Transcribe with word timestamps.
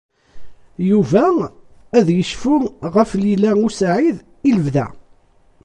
Yuba 0.89 1.25
ad 1.97 2.07
yecfu 2.17 2.55
ɣef 2.95 3.09
Lila 3.21 3.51
u 3.65 3.67
Saɛid 3.77 4.17
i 4.49 4.51
lebda. 4.57 4.87